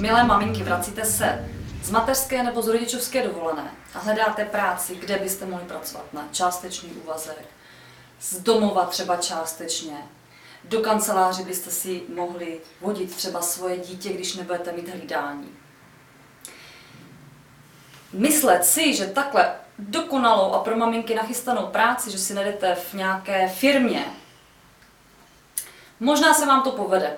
Milé 0.00 0.24
maminky, 0.24 0.62
vracíte 0.62 1.04
se 1.04 1.48
z 1.82 1.90
mateřské 1.90 2.42
nebo 2.42 2.62
z 2.62 2.68
rodičovské 2.68 3.26
dovolené 3.26 3.70
a 3.94 3.98
hledáte 3.98 4.44
práci, 4.44 4.96
kde 4.96 5.16
byste 5.16 5.46
mohli 5.46 5.64
pracovat 5.64 6.12
na 6.12 6.28
částečný 6.32 6.90
úvazek, 6.90 7.46
z 8.20 8.40
domova 8.40 8.84
třeba 8.84 9.16
částečně, 9.16 9.96
do 10.64 10.80
kanceláře 10.80 11.42
byste 11.42 11.70
si 11.70 12.02
mohli 12.14 12.60
vodit 12.80 13.16
třeba 13.16 13.42
svoje 13.42 13.78
dítě, 13.78 14.12
když 14.12 14.34
nebudete 14.34 14.72
mít 14.72 14.88
hlídání. 14.88 15.48
Myslet 18.12 18.64
si, 18.64 18.94
že 18.94 19.06
takhle 19.06 19.52
dokonalou 19.78 20.52
a 20.52 20.58
pro 20.64 20.76
maminky 20.76 21.14
nachystanou 21.14 21.66
práci, 21.66 22.10
že 22.10 22.18
si 22.18 22.34
najdete 22.34 22.74
v 22.74 22.94
nějaké 22.94 23.48
firmě, 23.48 24.04
možná 26.02 26.34
se 26.34 26.46
vám 26.46 26.62
to 26.62 26.72
povede, 26.72 27.16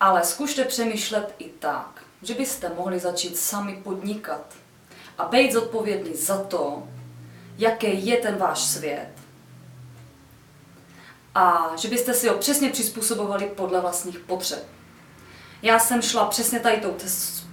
ale 0.00 0.24
zkušte 0.24 0.64
přemýšlet 0.64 1.34
i 1.38 1.48
tak, 1.48 2.02
že 2.22 2.34
byste 2.34 2.72
mohli 2.76 2.98
začít 2.98 3.36
sami 3.36 3.80
podnikat 3.84 4.54
a 5.18 5.24
být 5.24 5.52
zodpovědný 5.52 6.16
za 6.16 6.44
to, 6.44 6.82
jaký 7.58 8.06
je 8.06 8.16
ten 8.16 8.36
váš 8.36 8.58
svět. 8.58 9.08
A 11.34 11.72
že 11.76 11.88
byste 11.88 12.14
si 12.14 12.28
ho 12.28 12.34
přesně 12.34 12.70
přizpůsobovali 12.70 13.46
podle 13.46 13.80
vlastních 13.80 14.18
potřeb. 14.18 14.66
Já 15.62 15.78
jsem 15.78 16.02
šla 16.02 16.24
přesně 16.24 16.60
tady 16.60 16.76
tou 16.76 16.96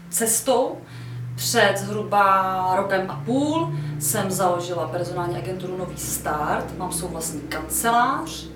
cestou. 0.09 0.82
Před 1.35 1.77
zhruba 1.77 2.73
rokem 2.76 3.12
a 3.12 3.21
půl 3.26 3.73
jsem 3.99 4.32
založila 4.32 4.88
personální 4.88 5.38
agenturu 5.38 5.77
Nový 5.77 5.98
start, 5.98 6.77
mám 6.77 6.94
svou 6.94 7.07
vlastní 7.07 7.41
kancelář, 7.41 8.48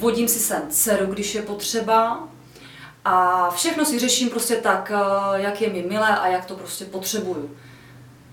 vodím 0.00 0.28
si 0.28 0.38
sem 0.38 0.62
dceru, 0.68 1.06
když 1.06 1.34
je 1.34 1.42
potřeba, 1.42 2.28
a 3.04 3.50
všechno 3.50 3.84
si 3.84 3.98
řeším 3.98 4.30
prostě 4.30 4.56
tak, 4.56 4.92
eh, 4.94 5.42
jak 5.42 5.60
je 5.60 5.70
mi 5.70 5.82
milé 5.82 6.18
a 6.18 6.26
jak 6.28 6.44
to 6.44 6.54
prostě 6.54 6.84
potřebuju. 6.84 7.56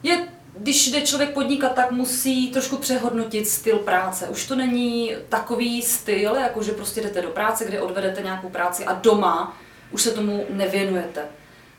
Je, 0.04 0.28
když 0.58 0.92
jde 0.92 1.02
člověk 1.02 1.34
podnikat, 1.34 1.74
tak 1.74 1.92
musí 1.92 2.52
trošku 2.52 2.78
přehodnotit 2.78 3.48
styl 3.48 3.80
práce. 3.80 4.28
Už 4.28 4.48
to 4.48 4.56
není 4.56 5.16
takový 5.30 5.82
styl, 5.82 6.36
jako 6.36 6.64
že 6.64 6.72
prostě 6.72 7.02
jdete 7.02 7.22
do 7.22 7.30
práce, 7.30 7.66
kde 7.66 7.82
odvedete 7.82 8.22
nějakou 8.22 8.50
práci 8.50 8.86
a 8.86 8.94
doma 8.94 9.58
už 9.92 10.02
se 10.02 10.12
tomu 10.12 10.46
nevěnujete. 10.50 11.26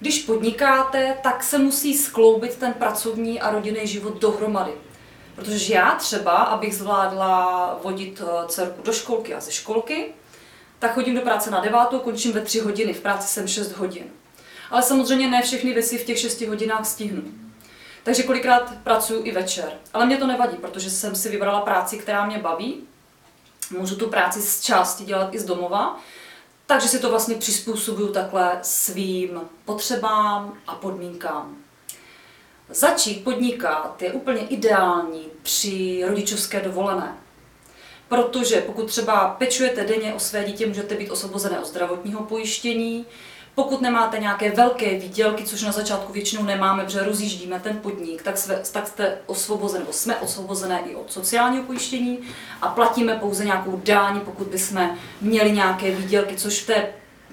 Když 0.01 0.23
podnikáte, 0.23 1.17
tak 1.23 1.43
se 1.43 1.59
musí 1.59 1.99
skloubit 1.99 2.57
ten 2.57 2.73
pracovní 2.73 3.41
a 3.41 3.51
rodinný 3.51 3.87
život 3.87 4.21
dohromady. 4.21 4.73
Protože 5.39 5.75
já 5.75 5.95
třeba, 5.95 6.33
abych 6.33 6.75
zvládla 6.75 7.79
vodit 7.83 8.23
eh, 8.23 8.47
dcerku 8.49 8.83
do 8.83 8.93
školky 8.93 9.35
a 9.35 9.41
ze 9.41 9.53
školky, 9.53 10.07
tak 10.79 10.95
chodím 10.95 11.15
do 11.15 11.21
práce 11.21 11.51
na 11.51 11.61
devátou, 11.61 11.99
končím 11.99 12.33
ve 12.33 12.41
tři 12.41 12.61
hodiny, 12.61 12.93
v 12.93 13.01
práci 13.01 13.29
jsem 13.29 13.49
6 13.49 13.73
hodin. 13.73 14.05
Ale 14.71 14.83
samozřejmě 14.83 15.29
ne 15.31 15.43
všechny 15.43 15.73
věci 15.73 15.99
v 15.99 16.05
těch 16.05 16.19
6 16.19 16.41
hodinách 16.41 16.87
stihnu. 16.87 17.23
Takže 18.03 18.23
kolikrát 18.23 18.75
pracuji 18.85 19.23
i 19.23 19.33
večer. 19.33 19.73
Ale 19.95 20.07
mě 20.07 20.17
to 20.17 20.27
nevadí, 20.27 20.57
protože 20.57 20.91
jsem 20.91 21.17
si 21.17 21.29
vybrala 21.29 21.61
práci, 21.61 21.99
která 21.99 22.27
mě 22.27 22.39
baví. 22.39 22.83
Můžu 23.71 23.97
tu 23.97 24.09
práci 24.09 24.43
z 24.43 24.61
části 24.61 25.05
dělat 25.05 25.35
i 25.35 25.39
z 25.39 25.45
domova, 25.45 26.01
takže 26.67 26.89
si 26.89 26.99
to 26.99 27.11
vlastně 27.11 27.35
přizpůsobuju 27.35 28.13
takhle 28.13 28.59
svým 28.63 29.41
potřebám 29.65 30.55
a 30.67 30.75
podmínkám. 30.75 31.68
Začít 32.71 33.25
podnikat 33.25 34.03
je 34.03 34.13
úplně 34.13 34.41
ideální 34.41 35.27
při 35.43 36.05
rodičovské 36.09 36.61
dovolené. 36.61 37.15
Protože 38.09 38.61
pokud 38.61 38.87
třeba 38.87 39.29
pečujete 39.39 39.85
denně 39.85 40.15
o 40.15 40.19
své 40.19 40.45
dítě, 40.45 40.67
můžete 40.67 40.95
být 40.95 41.11
osvobozené 41.11 41.61
od 41.61 41.67
zdravotního 41.67 42.23
pojištění. 42.23 43.07
Pokud 43.55 43.81
nemáte 43.81 44.19
nějaké 44.19 44.51
velké 44.51 44.99
výdělky, 44.99 45.45
což 45.45 45.63
na 45.63 45.73
začátku 45.73 46.13
většinou 46.13 46.43
nemáme, 46.43 46.85
protože 46.85 47.03
rozjíždíme 47.03 47.61
ten 47.61 47.79
podnik, 47.79 48.23
tak, 48.23 48.39
jsme, 48.39 48.63
tak 48.73 48.89
jste 48.89 49.19
osvobozené, 49.27 49.81
nebo 49.81 49.93
jsme 49.93 50.17
osvobozené 50.17 50.81
i 50.87 50.95
od 50.95 51.13
sociálního 51.13 51.65
pojištění 51.65 52.19
a 52.63 52.69
platíme 52.69 53.15
pouze 53.15 53.45
nějakou 53.45 53.81
dáň, 53.85 54.21
pokud 54.21 54.47
bychom 54.47 54.91
měli 55.21 55.53
nějaké 55.53 55.91
výdělky, 55.91 56.37
což 56.37 56.63
v, 56.63 56.67
té, 56.67 56.89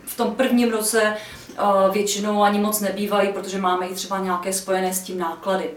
v 0.05 0.17
tom 0.17 0.35
prvním 0.35 0.71
roce 0.71 1.17
většinou 1.91 2.43
ani 2.43 2.59
moc 2.59 2.79
nebývají, 2.79 3.33
protože 3.33 3.57
máme 3.57 3.87
i 3.87 3.95
třeba 3.95 4.19
nějaké 4.19 4.53
spojené 4.53 4.93
s 4.93 5.01
tím 5.01 5.17
náklady. 5.17 5.69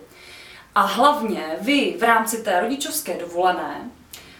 A 0.74 0.80
hlavně 0.80 1.44
vy 1.60 1.96
v 1.98 2.02
rámci 2.02 2.42
té 2.42 2.60
rodičovské 2.60 3.18
dovolené 3.18 3.90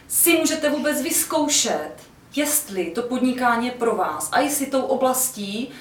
si 0.09 0.39
můžete 0.39 0.71
vůbec 0.71 1.03
vyzkoušet, 1.03 1.93
jestli 2.37 2.91
to 2.91 3.03
podnikání 3.03 3.67
je 3.67 3.73
pro 3.73 3.97
vás 3.97 4.29
a 4.33 4.41
jestli 4.41 4.67
tou 4.67 4.81
oblastí, 4.81 5.71
eh, 5.71 5.75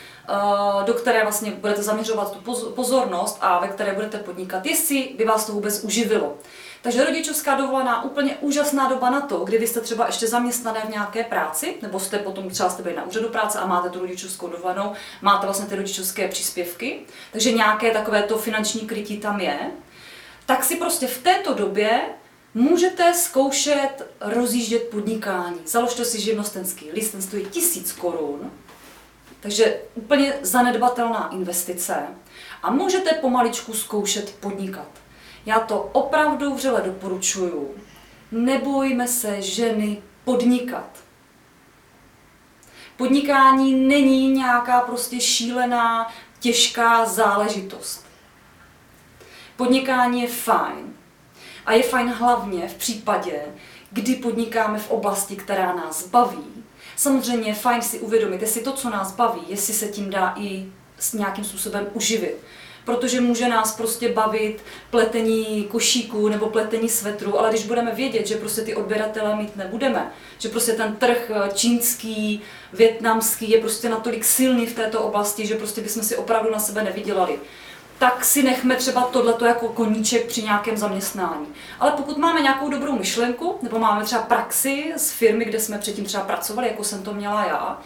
do 0.85 0.93
které 0.93 1.23
vlastně 1.23 1.51
budete 1.51 1.83
zaměřovat 1.83 2.31
tu 2.31 2.71
pozornost 2.71 3.37
a 3.41 3.59
ve 3.59 3.67
které 3.67 3.93
budete 3.93 4.17
podnikat, 4.17 4.65
jestli 4.65 5.13
by 5.17 5.25
vás 5.25 5.45
to 5.45 5.51
vůbec 5.51 5.83
uživilo. 5.83 6.33
Takže 6.81 7.05
rodičovská 7.05 7.55
dovolená 7.55 8.03
úplně 8.03 8.37
úžasná 8.41 8.89
doba 8.89 9.09
na 9.09 9.21
to, 9.21 9.39
kdy 9.39 9.57
vy 9.57 9.67
jste 9.67 9.81
třeba 9.81 10.05
ještě 10.05 10.27
zaměstnané 10.27 10.81
v 10.85 10.89
nějaké 10.89 11.23
práci, 11.23 11.75
nebo 11.81 11.99
jste 11.99 12.19
potom 12.19 12.49
třeba 12.49 12.69
jste 12.69 12.83
byli 12.83 12.95
na 12.95 13.05
úřadu 13.05 13.29
práce 13.29 13.59
a 13.59 13.67
máte 13.67 13.89
tu 13.89 13.99
rodičovskou 13.99 14.47
dovolenou, 14.47 14.93
máte 15.21 15.45
vlastně 15.45 15.67
ty 15.67 15.75
rodičovské 15.75 16.27
příspěvky, 16.27 16.99
takže 17.31 17.51
nějaké 17.51 17.91
takové 17.91 18.23
to 18.23 18.37
finanční 18.37 18.81
krytí 18.81 19.17
tam 19.17 19.39
je, 19.39 19.59
tak 20.45 20.63
si 20.63 20.75
prostě 20.75 21.07
v 21.07 21.23
této 21.23 21.53
době 21.53 22.01
Můžete 22.53 23.13
zkoušet 23.13 24.11
rozjíždět 24.21 24.83
podnikání. 24.83 25.57
Založte 25.65 26.05
si 26.05 26.21
živnostenský 26.21 26.91
list, 26.91 27.11
ten 27.11 27.21
stojí 27.21 27.45
tisíc 27.45 27.91
korun, 27.91 28.51
takže 29.39 29.81
úplně 29.95 30.33
zanedbatelná 30.41 31.29
investice. 31.33 31.95
A 32.63 32.71
můžete 32.71 33.15
pomaličku 33.15 33.73
zkoušet 33.73 34.35
podnikat. 34.35 34.87
Já 35.45 35.59
to 35.59 35.81
opravdu 35.81 36.53
vřele 36.53 36.81
doporučuju. 36.81 37.75
Nebojme 38.31 39.07
se 39.07 39.41
ženy 39.41 40.01
podnikat. 40.23 40.89
Podnikání 42.97 43.73
není 43.73 44.31
nějaká 44.31 44.81
prostě 44.81 45.21
šílená, 45.21 46.13
těžká 46.39 47.05
záležitost. 47.05 48.05
Podnikání 49.55 50.21
je 50.21 50.27
fajn. 50.27 50.93
A 51.65 51.73
je 51.73 51.83
fajn 51.83 52.09
hlavně 52.09 52.67
v 52.67 52.75
případě, 52.75 53.41
kdy 53.91 54.15
podnikáme 54.15 54.79
v 54.79 54.91
oblasti, 54.91 55.35
která 55.35 55.75
nás 55.75 56.07
baví. 56.07 56.63
Samozřejmě 56.97 57.49
je 57.49 57.55
fajn 57.55 57.81
si 57.81 57.99
uvědomit, 57.99 58.41
jestli 58.41 58.61
to, 58.61 58.73
co 58.73 58.89
nás 58.89 59.11
baví, 59.15 59.41
jestli 59.47 59.73
se 59.73 59.87
tím 59.87 60.09
dá 60.09 60.33
i 60.39 60.65
s 60.99 61.13
nějakým 61.13 61.43
způsobem 61.43 61.87
uživit. 61.93 62.35
Protože 62.85 63.21
může 63.21 63.47
nás 63.49 63.75
prostě 63.75 64.09
bavit 64.09 64.63
pletení 64.91 65.63
košíků 65.63 66.27
nebo 66.27 66.49
pletení 66.49 66.89
svetru, 66.89 67.39
ale 67.39 67.49
když 67.49 67.65
budeme 67.65 67.95
vědět, 67.95 68.27
že 68.27 68.35
prostě 68.35 68.61
ty 68.61 68.75
odběratele 68.75 69.35
mít 69.35 69.55
nebudeme, 69.55 70.11
že 70.39 70.49
prostě 70.49 70.71
ten 70.71 70.95
trh 70.95 71.31
čínský, 71.53 72.41
větnamský 72.73 73.49
je 73.49 73.61
prostě 73.61 73.89
natolik 73.89 74.23
silný 74.23 74.65
v 74.65 74.75
této 74.75 75.01
oblasti, 75.01 75.47
že 75.47 75.55
prostě 75.55 75.81
bychom 75.81 76.03
si 76.03 76.15
opravdu 76.15 76.51
na 76.51 76.59
sebe 76.59 76.83
nevydělali, 76.83 77.39
tak 77.99 78.25
si 78.25 78.43
nechme 78.43 78.75
třeba 78.75 79.01
tohleto 79.01 79.45
jako 79.45 79.67
koníček 79.67 80.25
při 80.25 80.43
nějakém 80.43 80.77
zaměstnání. 80.77 81.47
Ale 81.79 81.91
pokud 81.91 82.17
máme 82.17 82.41
nějakou 82.41 82.69
dobrou 82.69 82.97
myšlenku, 82.97 83.59
nebo 83.61 83.79
máme 83.79 84.03
třeba 84.03 84.21
praxi 84.21 84.93
z 84.97 85.11
firmy, 85.11 85.45
kde 85.45 85.59
jsme 85.59 85.77
předtím 85.77 86.05
třeba 86.05 86.23
pracovali, 86.23 86.67
jako 86.67 86.83
jsem 86.83 87.03
to 87.03 87.13
měla 87.13 87.45
já, 87.45 87.81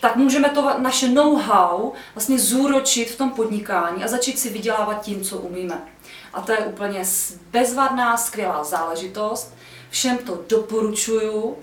tak 0.00 0.16
můžeme 0.16 0.48
to 0.48 0.70
naše 0.78 1.08
know-how 1.08 1.92
vlastně 2.14 2.38
zúročit 2.38 3.10
v 3.10 3.18
tom 3.18 3.30
podnikání 3.30 4.04
a 4.04 4.08
začít 4.08 4.38
si 4.38 4.50
vydělávat 4.50 5.00
tím, 5.00 5.24
co 5.24 5.38
umíme. 5.38 5.82
A 6.32 6.40
to 6.40 6.52
je 6.52 6.58
úplně 6.58 7.02
bezvadná, 7.50 8.16
skvělá 8.16 8.64
záležitost. 8.64 9.54
Všem 9.90 10.18
to 10.18 10.42
doporučuju. 10.48 11.56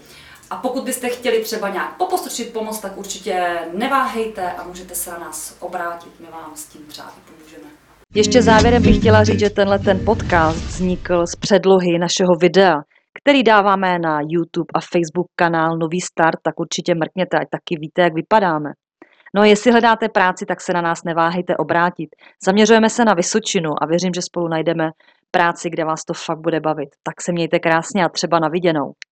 A 0.50 0.56
pokud 0.56 0.84
byste 0.84 1.09
chtěli 1.09 1.44
třeba 1.44 1.69
nějak 1.69 1.97
popostrčit 1.97 2.53
pomoc, 2.53 2.79
tak 2.79 2.97
určitě 2.97 3.59
neváhejte 3.73 4.52
a 4.52 4.64
můžete 4.64 4.96
se 4.96 5.11
na 5.11 5.17
nás 5.17 5.55
obrátit. 5.59 6.20
My 6.20 6.28
vám 6.32 6.52
s 6.55 6.66
tím 6.66 6.85
třeba 6.87 7.14
pomůžeme. 7.26 7.71
Ještě 8.16 8.41
závěrem 8.41 8.84
bych 8.84 8.97
chtěla 8.97 9.23
říct, 9.23 9.40
že 9.40 9.49
tenhle 9.49 9.79
ten 9.79 10.05
podcast 10.05 10.58
vznikl 10.58 11.28
z 11.28 11.35
předlohy 11.35 11.99
našeho 11.99 12.35
videa, 12.41 12.75
který 13.22 13.43
dáváme 13.43 13.99
na 13.99 14.19
YouTube 14.22 14.67
a 14.75 14.79
Facebook 14.93 15.28
kanál 15.35 15.78
Nový 15.78 16.02
start, 16.02 16.40
tak 16.43 16.59
určitě 16.59 16.96
mrkněte, 16.96 17.37
ať 17.37 17.47
taky 17.52 17.75
víte, 17.79 18.02
jak 18.02 18.13
vypadáme. 18.13 18.69
No 19.35 19.41
a 19.41 19.46
jestli 19.46 19.72
hledáte 19.72 20.09
práci, 20.09 20.46
tak 20.46 20.61
se 20.61 20.73
na 20.73 20.81
nás 20.81 21.03
neváhejte 21.03 21.58
obrátit. 21.58 22.09
Zaměřujeme 22.46 22.90
se 22.90 23.05
na 23.05 23.13
Vysočinu 23.13 23.69
a 23.81 23.85
věřím, 23.85 24.13
že 24.16 24.22
spolu 24.22 24.47
najdeme 24.47 24.90
práci, 25.31 25.69
kde 25.69 25.85
vás 25.85 26.05
to 26.05 26.13
fakt 26.13 26.40
bude 26.40 26.59
bavit. 26.59 26.90
Tak 27.03 27.22
se 27.22 27.31
mějte 27.31 27.59
krásně 27.59 28.05
a 28.05 28.09
třeba 28.09 28.40
na 28.40 28.47
viděnou. 28.47 28.91